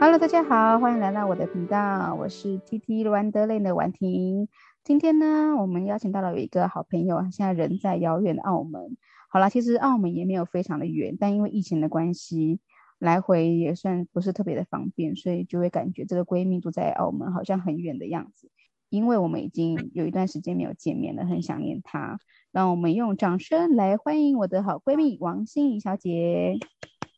[0.00, 4.48] Hello，大家好，欢迎来到我的频道，我是 TT 玩德类的婉婷。
[4.82, 8.96] 今天呢，我们邀请到了有一个好朋友，现在人在遥远的澳门。
[9.28, 12.60] 好啦，其实澳门也没有非常的远，但因为疫情的关系，
[12.98, 18.50] 来回也算不是特别的方便，所以就会感觉这个闺蜜住在澳门好像很远的样子。
[18.88, 22.18] 因为我们已经有一段时间没有见面了，很想念她。
[22.52, 26.58] 让我们用掌声来欢迎我的好闺蜜王心怡小姐。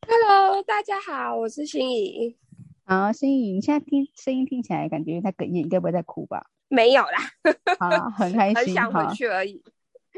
[0.08, 2.36] Hello，大家好，我是心怡。
[2.84, 6.46] 好，心怡，你现在听声音听起来感觉在哽咽，你该不会在哭吧？
[6.68, 7.18] 没有啦，
[7.78, 9.62] 好，很开心，很想回去而已，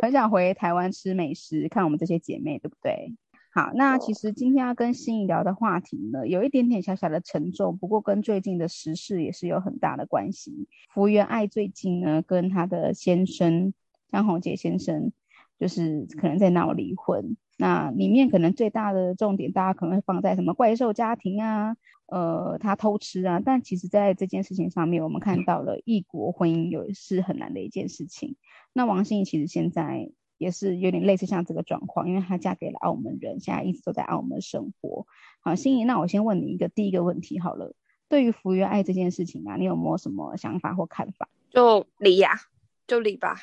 [0.00, 3.14] 很想回台湾吃美食，看我们这些姐妹，对不对？
[3.52, 10.66] 好，那其实今天要跟心怡聊的话题呢，有一点点小小的沉重，不过跟最近的时事也是有很大的关系。
[10.92, 13.72] 福原爱最近呢，跟她的先生
[14.10, 15.12] 张宏杰先生，
[15.60, 17.36] 就是可能在闹离婚。
[17.56, 21.76] 那里面可能最大的重点，大家可能会放在什么怪兽家庭啊，
[22.14, 23.42] 呃，他偷吃啊。
[23.44, 28.36] 但其实，在这件事情上面，我们看到了异国婚姻有是很难的一件事情。
[28.72, 35.08] 那王心怡其实现在也是有点类似像这个状况，因为她嫁给了澳门人，现在一直都在澳门生活。
[35.40, 37.74] 好，心怡，那我先问你一个第一个问题好了，
[38.08, 41.28] 对于福原爱这件事情啊，你有没有什么想法或看法？
[41.50, 42.30] 就离呀，
[42.86, 43.34] 就离吧，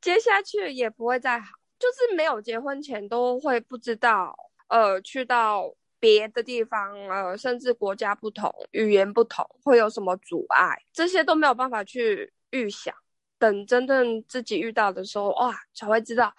[0.00, 1.58] 接下去也不会再好。
[1.78, 4.34] 就是没有结婚前都会不知道，
[4.68, 12.94] 呃，去到别的地方，呃，甚至国家不同、语言不同，会有什么阻碍，这些都没有办法去预想。
[13.38, 16.34] 等真正自己遇到的时候，哇，才会知道，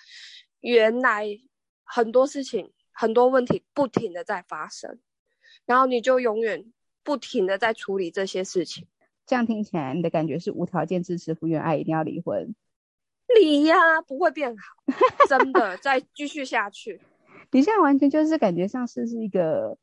[0.60, 1.28] 原来
[1.84, 5.00] 很多事情、很多问题不停的在发生，
[5.66, 6.72] 然后你就永远
[7.02, 8.88] 不停的在处理这些事情。
[9.26, 12.54] 这样听起来，你的感觉是无条件支持福原爱一定要离婚？
[13.34, 14.76] 离呀，不会变好，
[15.28, 17.02] 真的，再继续下去。
[17.56, 19.78] 你现在完全就是感觉像是是一个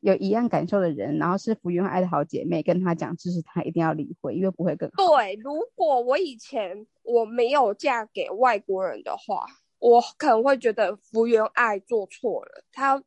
[0.00, 5.06] 有一样感受的人，然后是福原爱的好姐妹，跟她讲支持她一定要离婚，因为不会更好。
[5.06, 9.46] 对，如果我以前我没有嫁给外国人的话，
[9.78, 13.00] 我可能会觉得福原爱做错了，她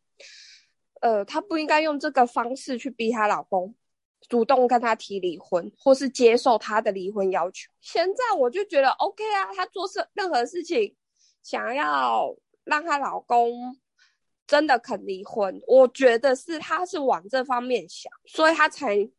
[1.02, 3.76] 呃，她不应该用这个方式去逼她老公。
[4.30, 7.70] 主动跟他提离婚，或是接受他的离婚要求。
[7.80, 10.96] 现在我就觉得 OK 啊，她做事任何事情，
[11.44, 13.78] 想要让她老公
[14.48, 19.10] 真的肯离婚，我觉得是他是往这方面想，所以他才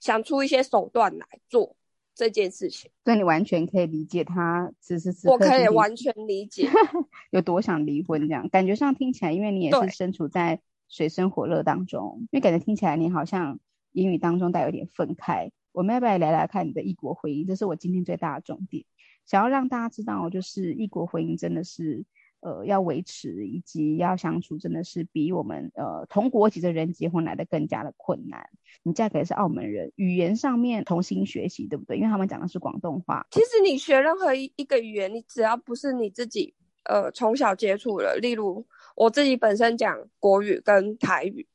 [0.00, 1.76] 想出一些手段来做
[2.14, 2.90] 这件事情。
[3.04, 6.68] 所以你完全可以理解他此时此刻，我可以完全理解
[7.30, 8.48] 有多想离婚这样。
[8.48, 13.58] 感觉上听起来，因为你也是身处在水深火热当中，因为感觉听起来你好像。
[13.92, 17.46] 言语当中带有点愤慨，我们要不要来来看你的异国婚姻？
[17.46, 18.84] 这是我今天最大的重点，
[19.24, 22.04] 想要让大家知道，就是异国婚姻真的是，
[22.40, 28.48] 呃，要维持以及要相处，真的是比我们呃同国籍的人结婚来的更加的困难。
[28.82, 31.96] 你嫁给的是澳门人，语言上面重新学习，对不对？
[31.96, 33.26] 因为他们讲的是广东话。
[33.30, 36.54] 其实你学任何一一个语言，你只要不是你自己
[36.84, 41.48] 呃从小接触的，例如我自己本身讲国语跟台语，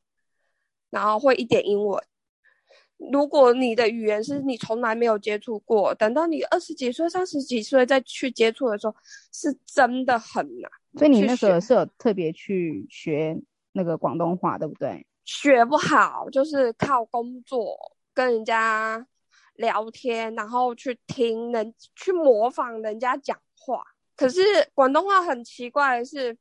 [0.89, 2.03] 然后会一点英文。
[3.11, 8.95] 如果你的语言是你从来没有接触过，等到你二十几岁、三十几岁再去接触的时候，
[9.31, 10.71] 是真的很难。
[10.97, 13.37] 所以你那时候是有特别去学
[13.73, 15.05] 那个广东话，对不对？
[15.25, 17.77] 学不好，就是靠工作
[18.13, 19.05] 跟人家
[19.55, 23.83] 聊天，然后去听人去模仿人家讲话。
[24.15, 24.41] 可是
[24.73, 26.37] 广东话很奇怪的是。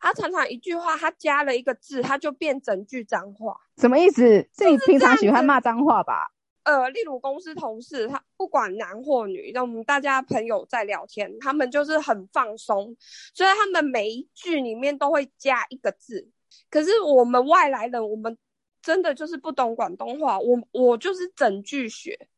[0.00, 3.54] 他常常一句话，他加了一个字，他就变整句脏话。
[3.76, 4.22] 什么意思？
[4.56, 6.32] 是你平常喜欢骂脏话吧？
[6.62, 12.96] 呃，例如公司同事，他不管男或女，让我们大家朋友在聊天，他们就是很放松，
[13.34, 16.28] 所以他们每一句里面都会加一个字。
[16.70, 18.36] 可是我们外来人，我们
[18.82, 22.28] 真的就是不懂广东话，我我就是整句学。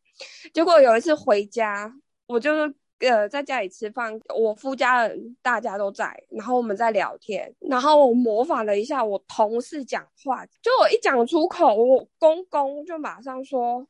[0.52, 1.94] 结果有一次回家，
[2.26, 2.74] 我就是。
[3.02, 13.84] 呃，在家里吃饭，我夫家人大家都在，然后我们在聊天，然后我模仿了一下我同事讲话，就我一讲出口，我公公就马上说：“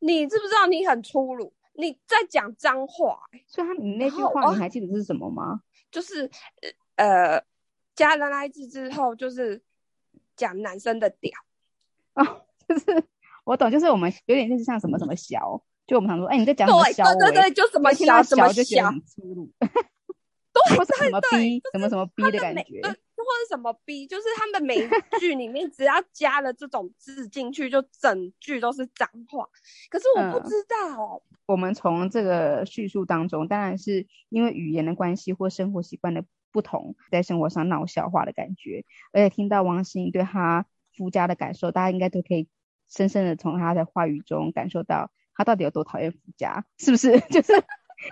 [0.00, 1.52] 你知不知道你很粗鲁？
[1.74, 5.60] 你在讲脏话。”所以他你那句话你还记得是什么吗？
[5.90, 6.30] 就是
[6.96, 7.44] 呃，
[7.94, 9.62] 加了那字之后，就是
[10.36, 11.32] 讲男生的屌
[12.14, 13.04] 哦，就是
[13.44, 15.62] 我懂，就是我们有点类似像什么什么小。
[15.92, 17.04] 就我们常说，哎、欸，你在讲什么小？
[17.16, 19.52] 对对对，就什么小什么小，就觉得很粗鲁。
[19.60, 24.88] 对，或者什么逼，什么什么逼的感觉，或者什么逼，就是他们每一
[25.20, 29.46] 句里面只要加了这种字进去，就整句都是脏话。
[29.90, 31.22] 可是我不知道。
[31.30, 38.86] 嗯、我们从这个叙述当中，当然是因为语言的关系或生活习惯的不同，在生活上闹笑话的感觉。
[39.12, 40.64] 而且听到王心怡对他
[40.96, 42.48] 夫家的感受，大家应该都可以。
[42.94, 47.20] 深深的从他的话语中感受到他到底有多讨厌夫家， 是不是？
[47.30, 47.52] 就是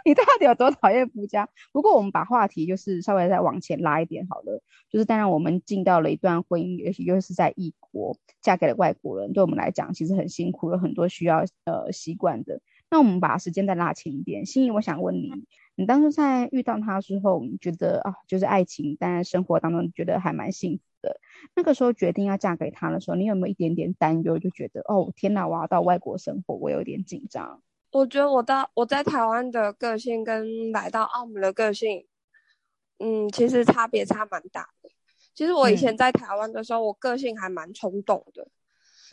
[0.05, 1.49] 你到底有多讨厌夫家？
[1.73, 12.61] 不过我们把话题就是稍微再往前拉一点好了，就是当然我们进到了一段婚姻，也许又是在异国，嫁给了外国人，对我们来讲其实很辛苦，有很多需要呃习惯的。
[12.89, 15.33] 那我们把时间再拉前一点，心怡，我想问你，
[15.75, 21.21] 你当初在遇到他之后，你觉得啊，就是爱情，但生活当中觉得还蛮幸福的。
[21.55, 24.39] 那个时候决定要嫁给他的时候，你有没有一点点担忧？
[24.39, 27.63] 就觉得哦，天哪，我要到外国生活，我有点紧张。
[27.93, 32.07] 我觉得我到我在台湾的个性跟来到澳门的个性，
[32.99, 34.91] 嗯，其实差别差蛮大的。
[35.35, 38.47] 其实我以前在台湾的时候，嗯、我个性还蛮冲动的，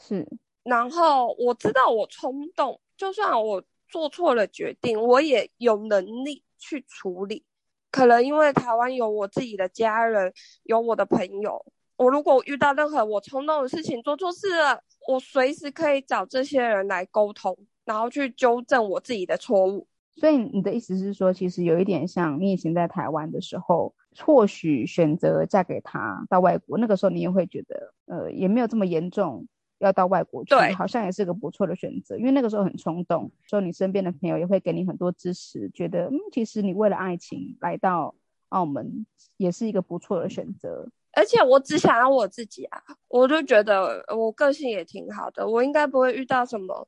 [0.02, 0.28] 是。
[0.64, 2.80] 然后我知道我冲动。
[2.98, 7.46] 就算我做错了决定，我也有能力去处理。
[7.90, 10.34] 可能因为台湾有我自己的家人，
[10.64, 11.66] 有我的朋友。
[11.98, 19.88] 我如果遇到任何我冲动的事情，做错事了，我随时可以找这些人来沟通，然后去纠正我自己的错误。
[20.16, 29.48] 所以你的意思是说，其实有一点像你以前在台湾的时候，或许选择嫁给他到外国，那个时候你也会觉得，呃，也没有这么严重。
[29.80, 38.16] 要到外国去，对好像也是个不错的选择，因为那个时候很冲动，说你身边的朋友也会给你很多支持，觉得嗯，其实你为了爱情来到
[38.50, 39.06] 澳门
[39.38, 40.90] 也是一个不错的选择。
[41.18, 46.88] 而且我只想要我自己啊，我就觉得我个性也挺好的，我应该不会遇到什么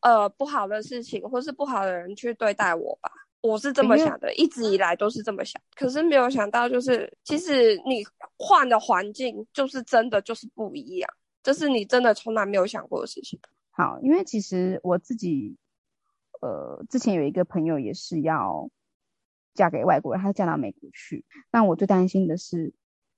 [0.00, 3.10] 呃不好的事情，或是不好的人去对待我吧。
[3.42, 8.02] 我是这么想的，一直以来都是这么想，可是没有想到就是其实你
[8.38, 11.10] 换的环境就是真的就是不一样。
[11.42, 13.38] 这是你真的从来没有想过的事情。
[13.72, 15.56] 好，因为其实我自己，
[16.40, 18.70] 呃，之前有一个朋友也是要
[19.52, 21.24] 嫁给外国人，她嫁到美国去。
[21.50, 22.72] 但我最担心的是，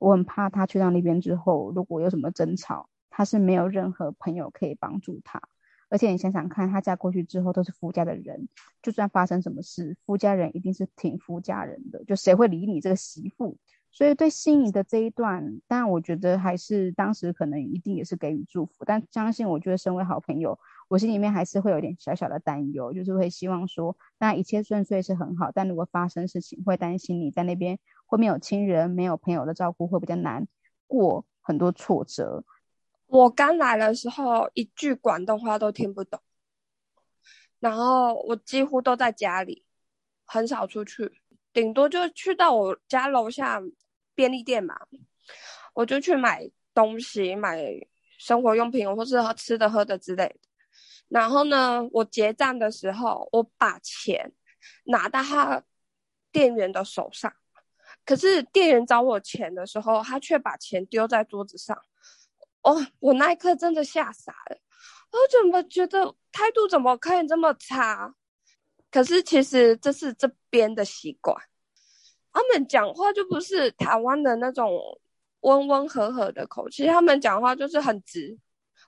[0.05, 5.41] 我很怕她去到那边之后，如果有什么争吵，她是没有任何朋友可以帮助她。
[5.89, 8.49] 而且你想想看，她嫁过去之后都是夫家的人，
[8.83, 13.57] 就算发生什么事，夫家人一定是挺夫家人的，就谁会理你这个媳妇？
[13.91, 20.59] 所以对心仪的这一段，但我觉得还是当时可能一定也是给予祝福，但相信我觉得身为好朋友，
[20.89, 27.79] 我心里面还是会有点小小的担忧，就是会希望说，那一切顺遂是很好，但如果发生事情，会担心你在那边
[28.15, 30.47] 会没有亲人、没有朋友的照顾，会比较难
[30.87, 32.45] 过很多挫折。
[33.07, 36.21] 我刚来的时候一句广东话都听不懂，
[37.59, 39.65] 然后我几乎都在家里，
[40.25, 41.21] 很少出去，
[41.53, 43.61] 顶多就去到我家楼下。
[44.17, 44.79] 便利店嘛，
[45.73, 47.61] 我就去买东西，买
[48.17, 50.37] 生活用品或是吃的喝的之类的。
[51.09, 54.33] 然后呢，我结账的时候，我把钱
[54.85, 55.65] 拿到他
[56.31, 57.35] 店员的手上，
[58.05, 61.77] 可是店员找我钱的时候，他却把钱丢在桌子上。
[62.63, 64.57] 哦，我那一刻真的吓傻了，
[65.11, 68.15] 我怎么觉得态度怎么可以这么差？
[68.91, 71.37] 可是其实这是这边的习惯。
[72.33, 74.99] 他们讲话就不是台湾的那种
[75.41, 78.39] 温温和和的口气，他们讲话就是很直、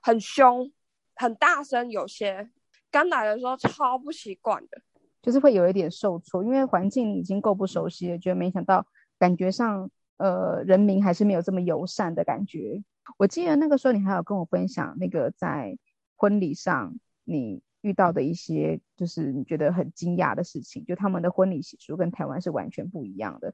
[0.01, 0.71] 很凶、
[1.15, 1.89] 很大声。
[1.89, 2.49] 有些
[2.89, 4.81] 刚来的时候超不习惯的，
[5.21, 8.85] 就是会有一点受挫，因为环境已经够不熟悉了，觉得没想到
[9.19, 12.83] 感觉上，呃，人民还是没有这么友善的感觉。
[13.17, 15.77] 我记得那个时候你还有跟我分享那个在
[16.15, 17.61] 婚礼上你。
[17.81, 23.53] 遇到的一些就是你觉得很惊讶的事情，就他们的婚礼习俗跟台湾是完全不一样的。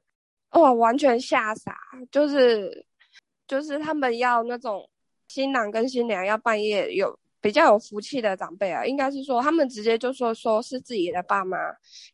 [0.52, 1.76] 哇，完全吓傻！
[2.10, 2.84] 就是
[3.46, 4.88] 就是他们要那种
[5.28, 11.58] 新郎跟新娘要半夜有比较有福气的长辈啊，应该是说他们直接就说说是自己的爸妈，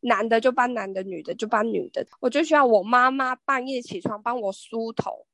[0.01, 2.05] 男的就帮男的，女的就帮女的。
[2.19, 5.25] 我就需要我妈妈半夜起床帮我梳头，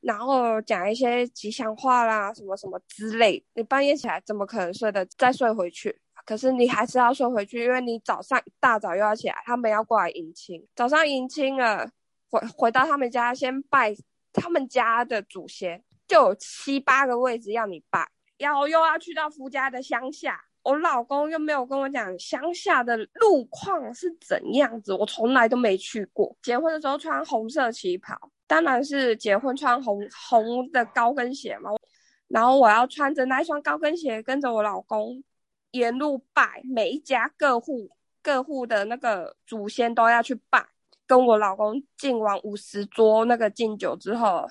[0.00, 3.40] 然后讲一些吉祥话啦，什么什么之类。
[3.54, 5.96] 你半夜起来怎么可能睡得再睡回去？
[6.26, 10.66] 可是你还是要睡回去，因为你早上一大早又要起来，他们要过来迎亲。
[10.74, 11.88] 早上迎亲了，
[12.28, 13.94] 回回到他们家先拜
[14.32, 20.40] 他们家的祖先，就有七八个位置要你拜，然后又要去到夫家的乡下。
[20.62, 26.36] 我老公又没有跟我讲乡下的路况是怎样子，我从来都没去过。
[26.42, 28.14] 结婚的时候穿红色旗袍，
[28.46, 31.70] 当然是结婚穿红红的高跟鞋嘛。
[32.26, 35.22] 然后我要穿着那一双高跟鞋跟着我老公。
[35.72, 37.90] 沿路拜，每一家各户
[38.22, 40.66] 各户的那个祖先都要去拜。
[41.06, 44.46] 跟我老公敬完五十桌那个敬酒之后，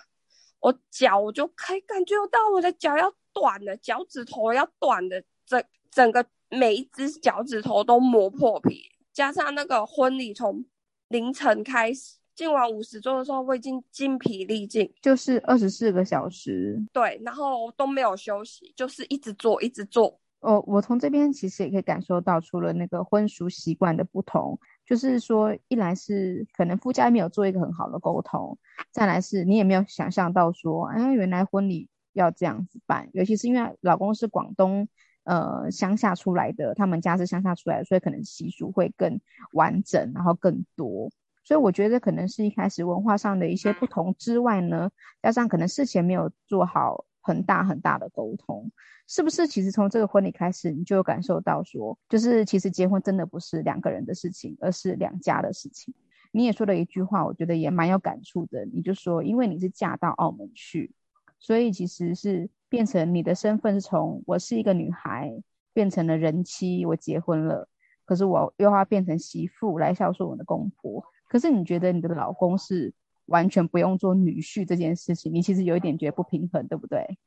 [0.60, 8.82] 我脚我就可以感觉到我的脚要断的，脚趾头要断的，整整个每一只脚趾头都磨破皮。
[9.14, 10.66] 加上那个婚礼从
[11.10, 20.20] 凌晨开始，进完五十桌的时候，我已经精疲力尽，就是二十四个小时，对，然后都没有休息，就是一直做，一直做。
[20.42, 28.56] 哦，我从这边其实也可以感受到，除了那个婚俗习惯的不同，就是说，一来是可能夫家没有做一个很好的沟通，
[28.92, 34.88] 再来是你也没有想象到说，哎，原来婚礼要这样子办，尤其是因为老公是广东
[35.24, 39.20] 呃乡下出来的，他们家是乡下出来的，所以可能习俗会更
[39.52, 41.10] 完整，然后更多。
[41.44, 48.70] 所以我觉得可能是一开始文化上的一些不同之外呢，加上可能事前没有做好很大很大的沟通，
[49.08, 49.48] 是不是？
[49.48, 55.94] 其实从这个婚礼开始，你就感受到说，就是其实结婚真的不是两个人的事情，而是两家的事情。
[56.34, 58.66] 你也说了一句话，我觉得也蛮有感触的。
[58.66, 60.92] 你就说，因为你是嫁到澳门去，
[61.40, 65.32] 所以其实是变成你的身份是从我是一个女孩
[65.74, 67.68] 变成了人妻，我结婚了，
[68.06, 71.04] 可是我又要变成媳妇来孝顺我的公婆。
[71.28, 72.94] 可是你觉得你的老公是
[73.26, 77.18] 完全不用做女婿这件事情，你其实有一点觉得不平衡，对不对？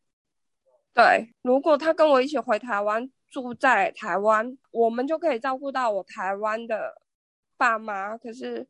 [0.92, 7.00] 对，如果他跟我一起回台湾住在台湾，我们就可以照顾到我台湾的
[7.56, 8.16] 爸妈。
[8.16, 8.66] 可是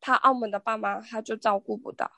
[0.00, 2.10] 他澳门的爸妈他就照顾不到，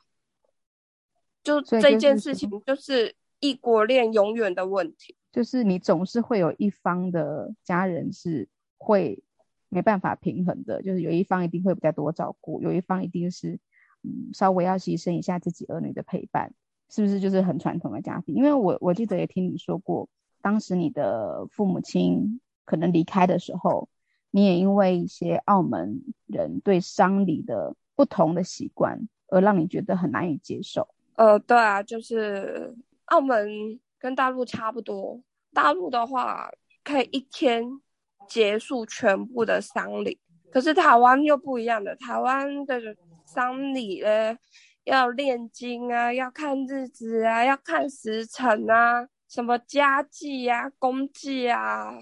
[1.47, 9.23] 就这件事情就是异国恋永远的问题，就是你总是会有一方的家人是会。
[9.69, 13.59] 没办法平衡的，就是有一方一定会比较多照顾，有一方一定是，
[14.05, 16.55] 嗯，稍微要牺牲一下自己儿女的陪伴，
[16.89, 18.37] 是不是就是很传统的家庭？
[18.37, 20.09] 因为我我记得也听你说过，
[20.41, 23.89] 当时你的父母亲可能离开的时候，
[24.31, 30.89] 你也因为一些澳门人对丧礼的不同的习惯，而让你觉得很难以接受。
[31.17, 32.75] 呃，对啊，就是
[33.07, 35.21] 澳门跟大陆差不多，
[35.53, 36.51] 大陆的话
[36.83, 37.81] 可以一天。
[38.29, 40.19] 结束全部的丧礼，
[40.51, 41.95] 可是台湾又不一样的。
[41.95, 42.81] 台湾的
[43.25, 44.37] 丧礼呢，
[44.83, 51.97] 要念经啊，要看日子啊，要看时辰啊，什么家祭啊、公祭啊，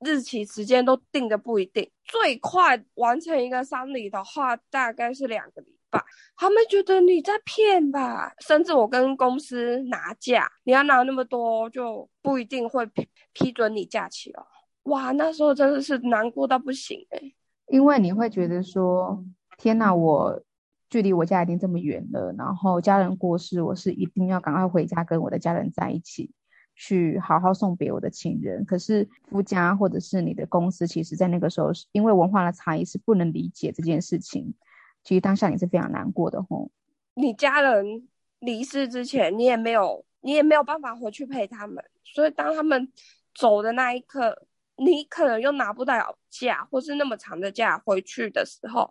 [0.00, 1.90] 日期时间都定的不一定。
[2.04, 6.02] 最快完成一个丧礼的话，大概是两个礼拜。
[6.36, 8.32] 他们觉得你在骗吧？
[8.40, 14.46] 甚至我跟公司拿假，你要拿那么多，就不一定会批批准你假期了。
[14.84, 17.32] 哇，那时候真的是难过到不行哎、
[17.66, 19.22] 因为你会觉得说，
[19.58, 20.42] 天哪，我
[20.88, 26.32] 距离我家已经这么远了，然后家人过世，我是一定要赶快回家跟我的家人在一起，
[26.74, 28.64] 去好好送别我的亲人。
[28.64, 34.54] 可是夫家或者是你的公司，其实在那个时候，因为文化的差异是不能理解这件事情。
[35.02, 36.70] 其实当下你是非常难过的吼。
[37.14, 42.92] 你家人离世之前，你也没有，你也没有办法回去陪他们，所以当他们
[43.34, 44.46] 走的那一刻。
[44.82, 48.90] 你可能又拿不到假，或是那么长的假回去的时候，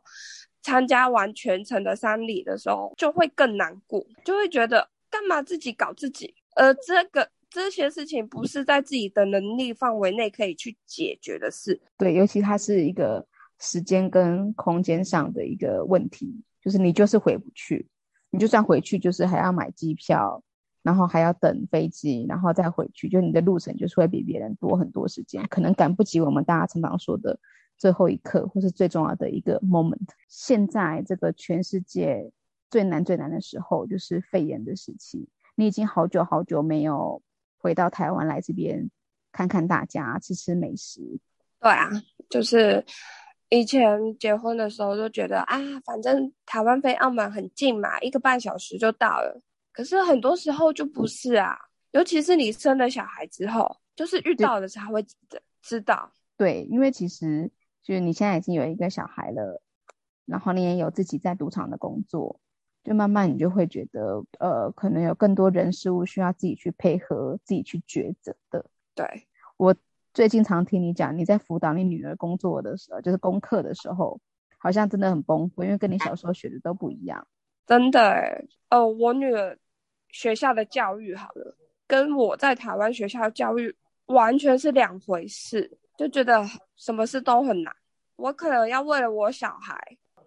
[0.61, 11.81] 参加完全程的丧礼的时候，就会更难过，就会觉得干嘛自己搞自己，而这个这些事情不是在自己的能力范围内可以去解决的事。
[11.97, 13.25] 对，尤其它是一个
[13.59, 17.87] 时间跟空间上的一个问题，就是你就是回不去，
[18.29, 20.43] 你就算回去，就是还要买机票。
[20.81, 27.37] 然后还要等飞机，然后再回去，就你的路程就是会比别人多很多时间，可能赶不及我们大家常常说的
[27.77, 30.07] 最后一刻，或是最重要的一个 moment。
[30.29, 32.31] 现在这个全世界
[32.71, 35.27] 最难最难的时候，就是肺炎的时期。
[35.55, 37.21] 你已经好久好久没有
[37.57, 38.89] 回到台湾来这边
[39.33, 41.19] 看看大家，吃吃美食。
[41.59, 41.89] 对啊，
[42.29, 42.83] 就是
[43.49, 49.41] 以前结婚的时候就觉得啊，反正台湾飞澳门很近嘛，一个半小时就到了。
[49.71, 51.57] 可是很多时候就不是啊，
[51.91, 55.03] 尤其是你生了小孩之后，就是遇到了才会
[55.61, 56.11] 知道。
[56.37, 57.49] 对，因为其实
[57.81, 59.61] 就是你现在已经有一个小孩了，
[60.25, 62.39] 然后你也有自己在赌场的工作，
[62.83, 68.65] 就慢慢你就会觉得，呃，可能有更多人事物需要自己去配合、自己去抉择的。
[68.93, 69.27] 对，
[69.57, 69.75] 我
[70.13, 74.19] 最近常听你讲，你在辅导你女儿工作的时候，就是功课的时候，
[74.57, 77.27] 好像真的很崩溃，因为跟你小时候学的都不一样。
[77.65, 79.57] 真的欸，哦，我女儿。
[80.11, 83.71] 学校的教育好了，跟我在台湾学校的教育
[84.07, 86.43] 完全是两回事，就觉得
[86.75, 87.71] 什么事都很难。
[88.15, 89.79] 我可能要为了我小孩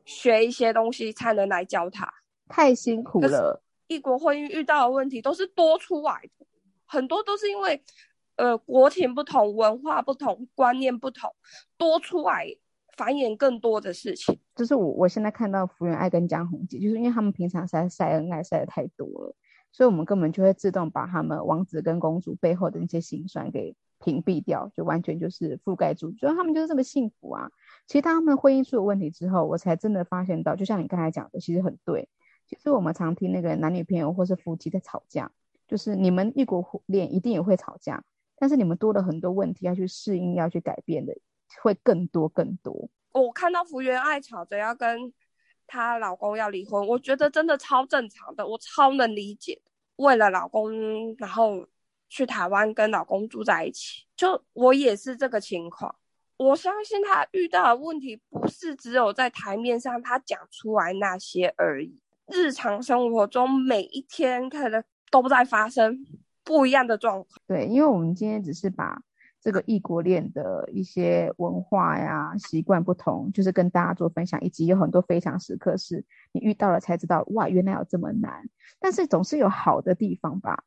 [0.05, 2.09] 学一些东西才能来教他，
[2.49, 3.61] 太辛苦了。
[3.89, 6.47] 异国婚姻遇到的问题都是多出来的，
[6.87, 7.83] 很多都是因为
[8.37, 11.35] 呃国情不同、文化不同、观念不同，
[11.77, 12.47] 多出来
[12.97, 14.39] 繁衍更多的事情。
[14.55, 19.35] 就是我我现在看到福原爱跟江宏杰，就是因为他们平常晒晒恩爱晒的太多了。
[19.75, 23.75] 所以，我们根本就会自动把他们王子跟公主背后的那些辛酸给
[24.05, 27.51] 屏蔽掉，就完全就是覆盖住，觉得他们就是这么幸福啊。
[27.87, 32.07] 其实当他们婚姻出了问题之后，我才真的发现到，就像你刚才讲的，其实很对。
[32.47, 35.33] 其实我们常听那个男女朋友或是夫妻在吵架，
[35.67, 38.05] 就是你们异国恋一定也会吵架，
[38.43, 41.15] 但是你们多了很多问题要去适应、要去改变的，
[41.63, 42.91] 会更多更多。
[43.13, 45.13] 我看到福原爱吵着要跟
[45.65, 49.63] 她老公要离婚，我觉得真的超正常的，我超能理解。
[49.95, 51.65] 为了老公，然后
[52.09, 55.95] 去台湾跟老公住在一起，就我也是这个情况。
[56.37, 61.97] 我相信她遇到的问题不是只有在台面上她讲出来那些而已，
[62.27, 64.83] 日常生活中每一天可能
[65.13, 66.05] 都在发生
[66.45, 67.27] 不一样的状况。
[67.47, 69.01] 对，因为我们今天只是把
[69.41, 78.49] 这个异国恋的一些文化呀、习惯不同，就是跟大家做分享，以及有很多非常时刻是你遇到了才知道，哇，原来有这么难。
[78.79, 80.65] 但是总是有好的地方吧？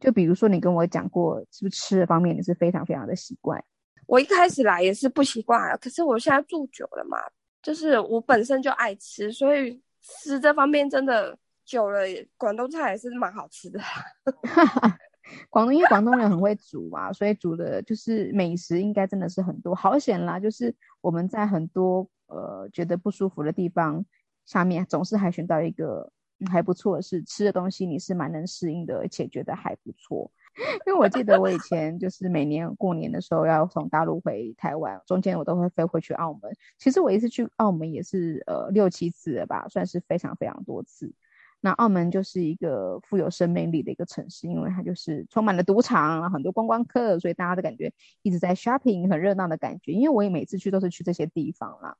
[0.00, 3.62] 就比如说你跟我讲过，是不是吃的方面你是非常非常的习惯？
[4.06, 7.18] 我一开始来也是不习惯，可是我现在住久了嘛，
[7.60, 12.00] 就是我本身就爱吃，所以吃这方面真的久了，
[12.36, 13.80] 广东菜也是蛮好吃的。
[15.50, 19.74] 广东因为广东人很会煮啊，所以煮的就是美食应该真的是很多。
[19.74, 24.04] 好险啦，就是我们在很多呃觉得不舒服的地方
[24.44, 26.10] 下面，总是还选到一个
[26.50, 30.30] 还不错的是吃的东西，你是蛮能适应的，而且觉得还不错。
[30.86, 36.50] 因为我记得我以前就是每年过年的时候要从大陆回台湾，中间我都会飞回去澳门。
[36.78, 41.12] 其实我一次去澳门也是呃六七次了吧，算是非常非常多次。
[41.60, 49.92] 那澳门就是一个富有生命力的一个城市，因为它就是充满了赌场，很多观光客，所以大家的感觉一直在 shopping，很热闹的感觉。
[49.92, 51.96] 因为我也每次去都是去这些地方啦。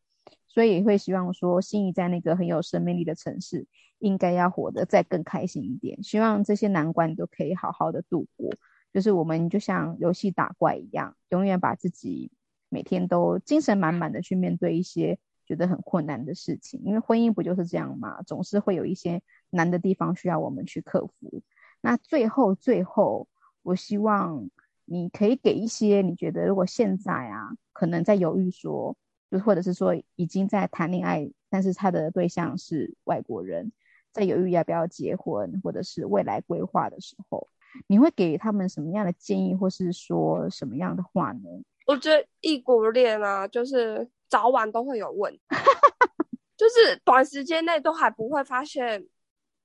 [0.46, 3.66] 所以会希望说，心仪在那个很有生命力的城市，
[3.98, 6.02] 应该要活得再更开心一点。
[6.02, 8.50] 希望这些难关都可以好好的度过。
[8.92, 12.30] 就是我们就像游戏打怪一样，永远把自己
[12.70, 16.80] 每天都精神满满的去面对一些觉得很困难的事情。
[16.82, 18.22] 因为婚姻不就是这样嘛？
[18.22, 21.42] 总是会有一些难的地方需要我们去克服。
[21.80, 23.28] 那最后最后，
[23.62, 24.50] 我希望
[24.84, 28.97] 你可以给一些你觉得，如果现在啊，可能在犹豫说。
[29.28, 33.73] 就或者是说已经在谈恋爱，但是他的对象是外国人，
[34.12, 37.49] 在犹豫要不要结婚，或者是未来规划的时候，
[37.88, 41.40] 你会给他们什么样的建议，或是说什么样的话呢？
[41.86, 45.40] 我觉得异国恋啊，就是早晚都会有问题，
[46.56, 49.04] 就是短时间内都还不会发现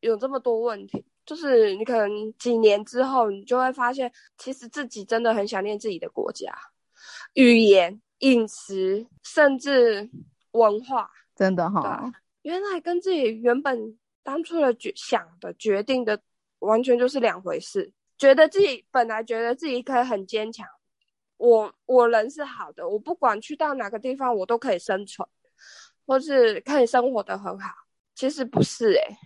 [0.02, 6.54] 有这么多问题，就是你可能几年之后，你就会发现，其实自己真的很想念自己的国家，
[7.34, 8.02] 语言。
[8.22, 10.08] 饮食，甚至
[10.52, 16.22] 文化，真的哈、哦，原来跟自己原本当初的决想的决定的
[16.60, 17.92] 完全就是两回事。
[18.20, 20.68] 觉得自己本来觉得自己可以很坚强，
[21.38, 25.28] 我我人是好的，我不管去到哪个地方，我都可以生存，
[26.06, 27.74] 或是可以生活的很好。
[28.22, 29.18] 其实不是哎、欸，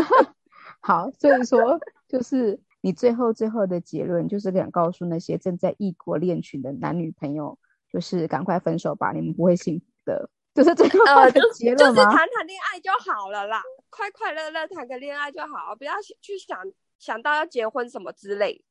[0.80, 7.58] 好，所以说就是你最后最后的结论就是想告诉那些正在异国恋群的男女朋友。
[7.90, 10.28] 就是赶快分手吧，你们不会幸福的。
[10.52, 11.40] 就是这个呃，就
[11.76, 16.58] 就是谈谈恋爱就好了啦，快快乐乐谈个恋爱就好，不要去想
[16.98, 18.64] 想到要结婚什么之类。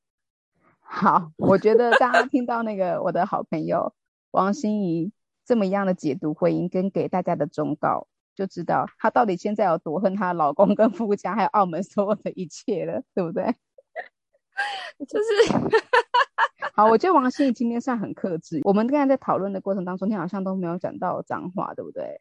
[0.81, 3.93] 好，我觉得刚刚听到那个我的好朋友
[4.31, 5.13] 王心怡
[5.45, 13.43] 这么样的解读婚姻跟给大家的忠告，就知道她到底现在有多恨她老公跟夫家还有澳门所有的一切了，对不对？
[15.07, 15.83] 就是。
[16.75, 18.61] 好，我觉得王心怡今天算很克制。
[18.63, 22.19] 我们刚才在讨论的过程当中，你好像都没有讲到脏话，对不对？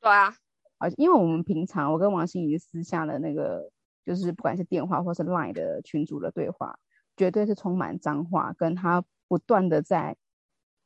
[0.00, 0.36] 对啊，
[0.78, 3.68] 啊，因为我们平常我跟王心怡私下的那个，
[4.04, 6.78] 就是不管是电话或是 Line 的群组的对话，
[7.16, 10.16] 绝对是充满脏话，跟她不断的在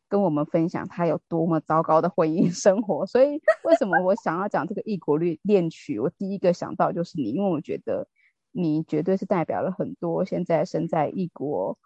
[0.08, 3.06] 跟我们分享他有多么糟糕的婚姻 生活。
[3.06, 8.08] 所以为什么我想要讲这个异国恋恋曲，我第一个想到就是你，因为我觉得
[8.50, 11.78] 你绝对是代表了很多现在身在异国。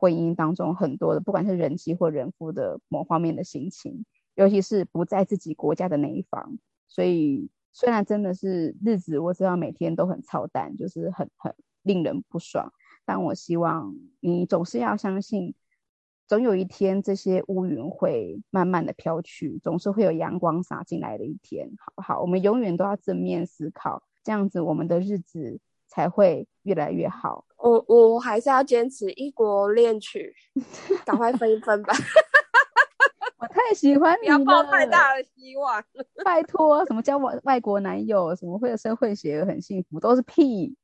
[0.00, 4.04] 婚姻当中很多的，不管是人妻或人夫的某方面的心情，
[4.36, 12.72] 尤其是不在自己国家的那一方，所以虽然真的是日子，我知道每天都很操蛋，就是很很令人不爽，
[13.04, 15.52] 但我希望你总是要相信，
[16.28, 22.20] 总有一天这些乌云会慢慢的飘去，总是会有阳光洒进来的一天，好不好？
[22.20, 27.46] 我们永远都要正面思考，这样子我们的日子才会越来越好。
[27.56, 30.34] 我我还是要坚持异国恋曲，
[31.06, 31.94] 赶快分一分吧。
[33.40, 35.82] 我太喜欢你了，不要抱太大的希望。
[36.22, 40.76] 拜托，什么交外外国男友，什么会生混血儿很幸福，都是屁，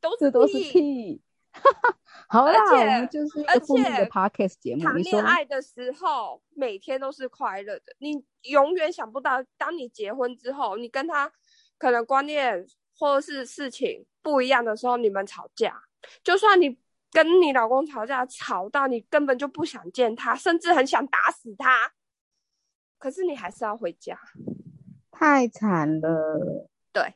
[0.00, 1.20] 都是 都是屁。
[2.28, 4.84] 好啦，而且我们就是一个负面的 podcast 节目。
[4.84, 11.32] 谈恋爱的时候，每天都是快乐的，你永远想不到，当你结婚之后，你跟他
[11.76, 12.64] 可能观念
[12.96, 15.82] 或者是事情不一样的时候，你们吵架，
[16.22, 16.78] 就算你
[17.10, 21.92] 跟你老公吵架，吵到你根本就不想见他，甚至很想打死他，
[22.98, 24.16] 可是你还是要回家，
[25.10, 26.68] 太惨了。
[26.92, 27.14] 对。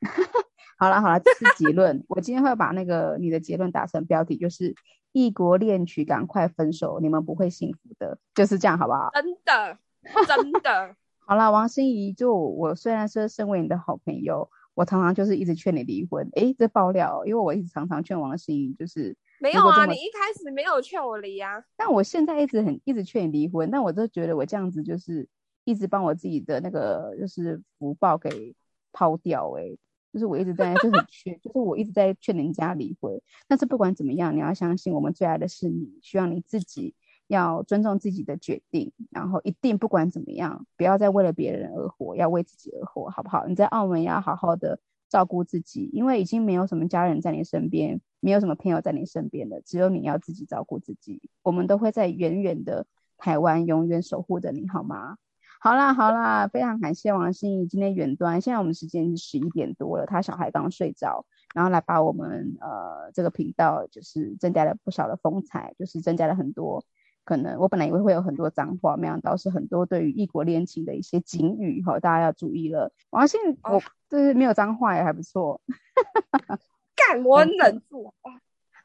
[0.78, 2.04] 好了好了，这是结论。
[2.08, 4.74] 我今天会把那个你的结论打成标题，就是
[5.12, 9.10] 异国恋曲，赶快分手，你们不会幸福的，就是这样，好不好？
[9.14, 9.78] 真的，
[10.26, 10.94] 真的。
[11.26, 16.28] 好了，王心怡，就我虽然说身为你的好朋友，我常常就是一直劝你离婚。
[16.34, 21.64] 诶，这爆料，因为我一直常常劝王心怡，就是没有啊，你一开始没有劝我离啊。
[21.76, 25.26] 但我现在一直很一直劝你离婚，但我就觉得我这样子就是
[25.64, 28.54] 一直帮我自己的那个就是福报给
[28.92, 29.78] 抛掉，诶。
[30.16, 33.20] 就是我一直在，就很劝，就是我一直在劝人家离婚。
[33.46, 36.94] 但是不管怎么样，你要相信我们最爱的是你，希望你自己
[37.26, 43.46] 要尊重自己的决定，然后一定不管怎么样，不要再为了别人而活，要为自己而活，好不好？
[43.46, 51.20] 你在澳门要好好的照顾自己，因为已经没有什么家人在你身边，没有什么朋友在你身边了，只有你要自己照顾自己。
[51.42, 52.86] 我们都会在远远的
[53.18, 55.18] 台湾永远守护着你，好吗？
[55.58, 58.40] 好啦好啦，非常感谢王心怡今天远端。
[58.40, 66.84] 现在我们时间是十一点多了，他小孩刚睡着，然后来把我们呃这个频道就是增加了不少的风采，就是增加了很多。
[67.24, 72.92] 可能我本来以为会有很多脏话，没想到是很多对于异国恋情的一些警语哈，大家要注意了。
[73.10, 75.60] 王心怡，我就是没有脏话也还不错。
[76.94, 78.14] 干，我忍住。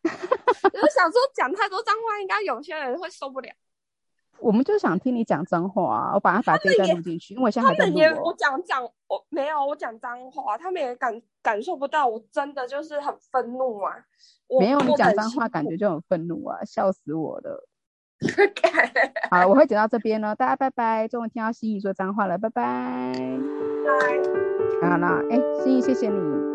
[0.04, 3.52] 我想说讲太多脏话，应该有些人会受不了。
[4.42, 6.12] 我们就想听你讲脏话啊！
[6.16, 8.00] 我把它把这段录进去，因为我现在还在录。
[8.26, 13.96] 我讲讲，我没有我讲脏话，他们也感感受不到，我真的就是很愤怒啊！
[14.60, 17.68] 没有你讲脏话，感觉就很愤怒啊，笑死我了。
[19.32, 21.08] 好，我会讲到这边了，大家拜拜。
[21.08, 23.14] 终于听到心怡说脏话了，拜拜。
[24.82, 24.90] 拜。
[24.90, 26.51] 好了，哎，心怡，谢谢你。